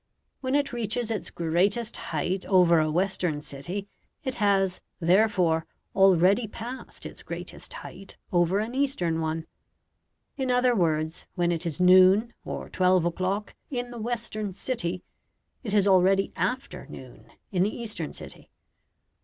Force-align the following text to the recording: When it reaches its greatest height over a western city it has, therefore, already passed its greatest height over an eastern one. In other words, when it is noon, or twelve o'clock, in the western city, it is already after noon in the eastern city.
When 0.39 0.55
it 0.55 0.73
reaches 0.73 1.11
its 1.11 1.29
greatest 1.29 1.95
height 1.95 2.43
over 2.47 2.79
a 2.79 2.89
western 2.89 3.39
city 3.39 3.87
it 4.23 4.33
has, 4.41 4.81
therefore, 4.99 5.67
already 5.93 6.47
passed 6.47 7.05
its 7.05 7.21
greatest 7.21 7.71
height 7.73 8.17
over 8.31 8.57
an 8.57 8.73
eastern 8.73 9.19
one. 9.21 9.45
In 10.37 10.49
other 10.49 10.75
words, 10.75 11.27
when 11.35 11.51
it 11.51 11.67
is 11.67 11.79
noon, 11.79 12.33
or 12.43 12.67
twelve 12.67 13.05
o'clock, 13.05 13.53
in 13.69 13.91
the 13.91 13.99
western 14.01 14.53
city, 14.53 15.03
it 15.63 15.75
is 15.75 15.87
already 15.87 16.33
after 16.35 16.87
noon 16.87 17.27
in 17.51 17.61
the 17.61 17.69
eastern 17.77 18.11
city. 18.11 18.49